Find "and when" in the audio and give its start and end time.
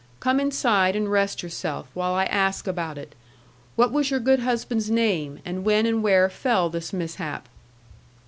5.45-5.85